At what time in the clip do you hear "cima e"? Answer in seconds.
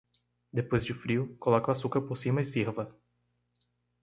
2.23-2.49